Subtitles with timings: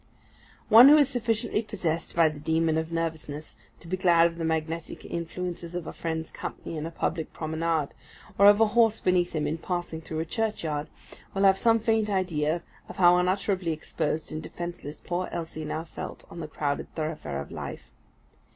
[0.67, 4.43] One who is sufficiently possessed by the demon of nervousness to be glad of the
[4.43, 7.89] magnetic influences of a friend's company in a public promenade,
[8.39, 10.87] or of a horse beneath him in passing through a churchyard,
[11.35, 16.23] will have some faint idea of how utterly exposed and defenceless poor Elsie now felt
[16.31, 17.91] on the crowded thoroughfare of life.